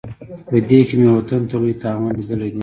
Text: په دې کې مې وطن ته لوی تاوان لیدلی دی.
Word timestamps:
په 0.49 0.55
دې 0.67 0.79
کې 0.87 0.95
مې 0.99 1.09
وطن 1.17 1.41
ته 1.49 1.55
لوی 1.61 1.75
تاوان 1.83 2.11
لیدلی 2.17 2.49
دی. 2.53 2.59